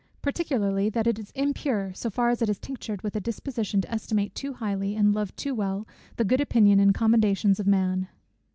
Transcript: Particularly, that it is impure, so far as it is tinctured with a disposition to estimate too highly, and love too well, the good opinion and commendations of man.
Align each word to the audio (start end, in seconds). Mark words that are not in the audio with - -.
Particularly, 0.23 0.89
that 0.89 1.05
it 1.05 1.19
is 1.19 1.29
impure, 1.35 1.93
so 1.93 2.09
far 2.09 2.31
as 2.31 2.41
it 2.41 2.49
is 2.49 2.57
tinctured 2.57 3.03
with 3.03 3.15
a 3.15 3.19
disposition 3.19 3.81
to 3.81 3.91
estimate 3.91 4.33
too 4.33 4.53
highly, 4.53 4.95
and 4.95 5.13
love 5.13 5.35
too 5.35 5.53
well, 5.53 5.87
the 6.15 6.25
good 6.25 6.41
opinion 6.41 6.79
and 6.79 6.91
commendations 6.91 7.59
of 7.59 7.67
man. 7.67 8.07